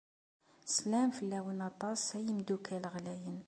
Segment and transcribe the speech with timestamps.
[0.67, 3.39] Sslam fell-awen aṭas, ay imeddukkal ɣlayen.